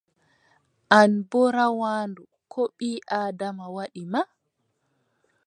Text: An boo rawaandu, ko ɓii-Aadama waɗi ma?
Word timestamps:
An 0.99 1.11
boo 1.29 1.47
rawaandu, 1.55 2.23
ko 2.51 2.61
ɓii-Aadama 2.77 3.65
waɗi 3.75 4.03
ma? 4.13 4.21